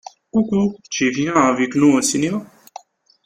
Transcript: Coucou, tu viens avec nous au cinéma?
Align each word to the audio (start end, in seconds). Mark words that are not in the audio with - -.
Coucou, 0.31 0.79
tu 0.89 1.11
viens 1.11 1.35
avec 1.35 1.75
nous 1.75 1.91
au 1.93 2.01
cinéma? 2.01 2.43